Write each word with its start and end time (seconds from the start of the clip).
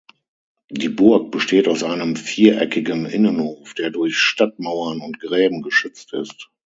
Die 0.71 0.89
Burg 0.89 1.29
besteht 1.29 1.67
aus 1.67 1.83
einem 1.83 2.15
viereckigen 2.15 3.05
Innenhof, 3.05 3.75
der 3.75 3.91
durch 3.91 4.17
Stadtmauern 4.17 4.99
und 4.99 5.19
Gräben 5.19 5.61
geschützt 5.61 6.13
ist. 6.13 6.49